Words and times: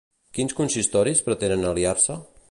Quins 0.37 0.55
consistoris 0.59 1.21
pretenen 1.27 1.67
aliar-se? 1.73 2.17